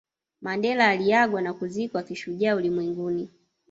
[0.41, 3.29] Mandela aliagwa na kuzikwa kishujaa ulimwenguni